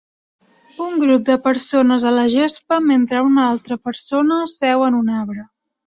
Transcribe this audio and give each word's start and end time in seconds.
Un 0.85 0.95
grup 1.01 1.27
de 1.27 1.35
persones 1.49 2.07
a 2.11 2.15
la 2.17 2.25
gespa 2.37 2.81
mentre 2.89 3.23
una 3.31 3.47
altra 3.53 3.81
persona 3.91 4.41
seu 4.59 4.91
en 4.91 4.99
un 5.05 5.15
arbre. 5.23 5.47